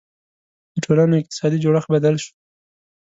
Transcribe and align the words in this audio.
•د 0.73 0.75
ټولنو 0.85 1.15
اقتصادي 1.21 1.57
جوړښت 1.63 1.87
بدل 1.95 2.15
شو. 2.23 2.33